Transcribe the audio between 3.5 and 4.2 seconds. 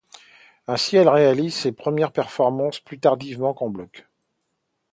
qu’en bloc.